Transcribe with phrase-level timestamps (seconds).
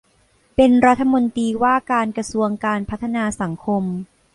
[0.55, 3.83] เป็นรัฐมนตรีว่าการกระทรวงการพัฒนาสังคม